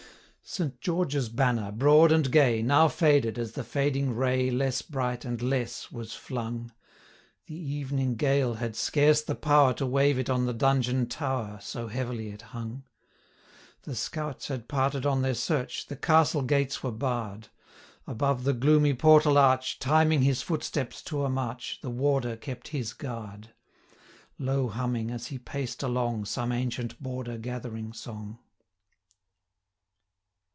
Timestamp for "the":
3.53-3.63, 7.45-7.55, 9.21-9.35, 10.47-10.53, 13.83-13.95, 16.01-16.05, 18.43-18.53, 21.81-21.89